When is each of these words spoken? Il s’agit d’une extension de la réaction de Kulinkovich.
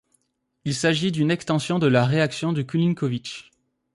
Il 0.65 0.73
s’agit 0.73 1.11
d’une 1.11 1.29
extension 1.29 1.77
de 1.77 1.85
la 1.85 2.05
réaction 2.07 2.53
de 2.53 2.63
Kulinkovich. 2.63 3.51